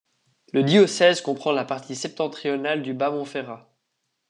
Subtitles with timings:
[0.51, 3.71] Le diocèse comprend la partie septentrionale du Bas-Monferrat.